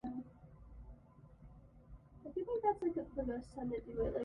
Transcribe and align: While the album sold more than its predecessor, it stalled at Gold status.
While 2.23 2.33
the 2.33 2.39
album 2.39 2.59
sold 2.63 2.63
more 2.63 2.73
than 2.73 2.89
its 2.89 3.13
predecessor, 3.13 3.35
it 3.35 3.43
stalled 3.45 3.73
at 3.73 3.85
Gold 3.85 4.05
status. 4.09 4.19